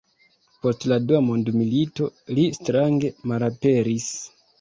[0.61, 2.07] Post la dua mondmilito
[2.37, 4.09] li strange malaperis.